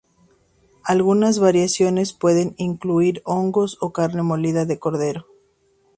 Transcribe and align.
Algunas 0.83 1.37
variaciones 1.37 2.11
pueden 2.11 2.55
incluir 2.57 3.21
hongos 3.23 3.77
o 3.81 3.93
carne 3.93 4.23
molida 4.23 4.65
de 4.65 4.79
cordero. 4.79 5.27